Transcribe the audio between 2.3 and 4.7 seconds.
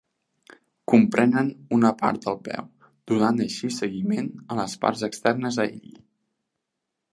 peu, donant així seguiment a